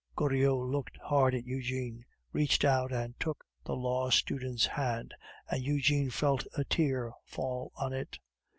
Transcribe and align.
Goriot 0.15 0.67
looked 0.67 0.97
hard 0.97 1.35
at 1.35 1.45
Eugene, 1.45 2.05
reached 2.33 2.65
out 2.65 2.91
and 2.91 3.13
took 3.19 3.45
the 3.63 3.75
law 3.75 4.09
student's 4.09 4.65
hand, 4.65 5.13
and 5.47 5.63
Eugene 5.63 6.09
felt 6.09 6.43
a 6.57 6.63
tear 6.63 7.11
fall 7.27 7.71
on 7.77 7.93
it. 7.93 8.17